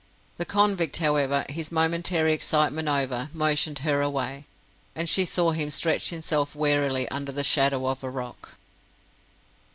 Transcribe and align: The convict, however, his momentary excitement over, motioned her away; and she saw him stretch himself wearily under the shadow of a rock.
The 0.37 0.45
convict, 0.45 0.97
however, 0.97 1.45
his 1.47 1.71
momentary 1.71 2.33
excitement 2.33 2.87
over, 2.87 3.29
motioned 3.35 3.77
her 3.85 4.01
away; 4.01 4.47
and 4.95 5.07
she 5.07 5.25
saw 5.25 5.51
him 5.51 5.69
stretch 5.69 6.09
himself 6.09 6.55
wearily 6.55 7.07
under 7.09 7.31
the 7.31 7.43
shadow 7.43 7.85
of 7.85 8.03
a 8.03 8.09
rock. 8.09 8.57